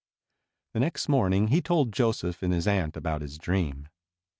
The 0.73 0.79
next 0.79 1.09
morning 1.09 1.49
he 1.49 1.61
told 1.61 1.93
Joseph 1.93 2.41
and 2.41 2.51
his 2.51 2.65
aunt 2.67 2.97
about 2.97 3.21
his 3.21 3.37
dream. 3.37 3.87